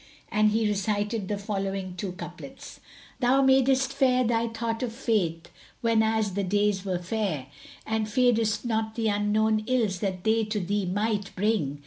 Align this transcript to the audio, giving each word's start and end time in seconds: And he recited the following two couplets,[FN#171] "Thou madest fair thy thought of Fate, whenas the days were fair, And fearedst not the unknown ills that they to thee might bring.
And 0.31 0.49
he 0.49 0.67
recited 0.67 1.27
the 1.27 1.37
following 1.37 1.93
two 1.95 2.13
couplets,[FN#171] 2.13 2.79
"Thou 3.19 3.41
madest 3.43 3.93
fair 3.93 4.23
thy 4.23 4.47
thought 4.47 4.81
of 4.81 4.93
Fate, 4.93 5.51
whenas 5.83 6.33
the 6.33 6.43
days 6.43 6.83
were 6.83 6.97
fair, 6.97 7.45
And 7.85 8.07
fearedst 8.07 8.65
not 8.65 8.95
the 8.95 9.09
unknown 9.09 9.63
ills 9.67 9.99
that 9.99 10.23
they 10.23 10.43
to 10.45 10.59
thee 10.59 10.87
might 10.87 11.35
bring. 11.35 11.77